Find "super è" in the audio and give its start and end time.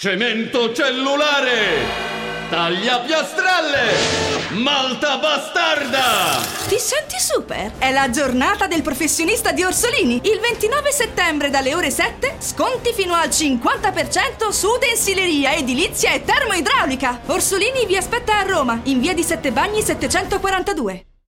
7.18-7.92